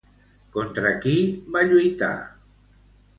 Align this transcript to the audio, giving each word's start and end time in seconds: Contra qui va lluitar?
Contra 0.53 0.93
qui 1.03 1.13
va 1.57 1.63
lluitar? 1.73 2.09